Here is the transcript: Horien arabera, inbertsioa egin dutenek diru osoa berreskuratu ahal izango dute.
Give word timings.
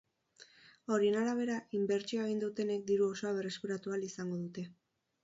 Horien 0.93 1.17
arabera, 1.23 1.57
inbertsioa 1.79 2.23
egin 2.29 2.41
dutenek 2.45 2.87
diru 2.87 3.11
osoa 3.17 3.35
berreskuratu 3.37 3.95
ahal 3.95 4.09
izango 4.09 4.41
dute. 4.47 4.65